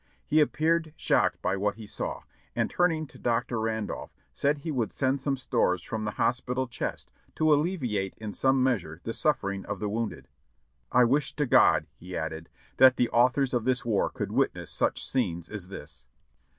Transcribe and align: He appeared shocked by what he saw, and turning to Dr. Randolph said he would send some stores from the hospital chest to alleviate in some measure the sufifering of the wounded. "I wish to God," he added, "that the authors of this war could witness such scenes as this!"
He 0.25 0.39
appeared 0.41 0.95
shocked 0.97 1.43
by 1.43 1.55
what 1.57 1.75
he 1.75 1.85
saw, 1.85 2.23
and 2.55 2.71
turning 2.71 3.05
to 3.05 3.19
Dr. 3.19 3.59
Randolph 3.59 4.11
said 4.33 4.57
he 4.57 4.71
would 4.71 4.91
send 4.91 5.19
some 5.21 5.37
stores 5.37 5.83
from 5.83 6.05
the 6.05 6.13
hospital 6.17 6.65
chest 6.67 7.11
to 7.35 7.53
alleviate 7.53 8.15
in 8.17 8.33
some 8.33 8.63
measure 8.63 8.99
the 9.03 9.11
sufifering 9.13 9.63
of 9.65 9.77
the 9.79 9.89
wounded. 9.89 10.27
"I 10.91 11.03
wish 11.03 11.35
to 11.35 11.45
God," 11.45 11.85
he 11.93 12.17
added, 12.17 12.49
"that 12.77 12.95
the 12.97 13.09
authors 13.09 13.53
of 13.53 13.65
this 13.65 13.85
war 13.85 14.09
could 14.09 14.31
witness 14.31 14.71
such 14.71 15.05
scenes 15.07 15.49
as 15.49 15.67
this!" 15.67 16.07